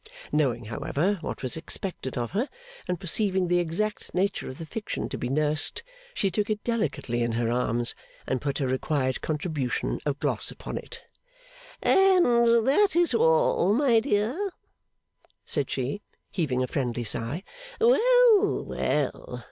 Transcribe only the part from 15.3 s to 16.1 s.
said she,